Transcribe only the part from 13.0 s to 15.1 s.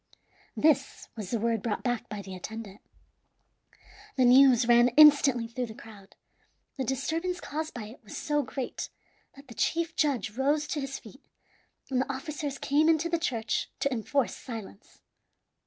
the church, to enforce silence.